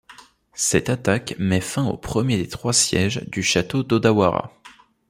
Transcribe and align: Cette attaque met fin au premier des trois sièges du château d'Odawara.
Cette 0.55 0.89
attaque 0.89 1.35
met 1.37 1.61
fin 1.61 1.85
au 1.85 1.95
premier 1.95 2.35
des 2.37 2.47
trois 2.49 2.73
sièges 2.73 3.23
du 3.29 3.43
château 3.43 3.83
d'Odawara. 3.83 4.51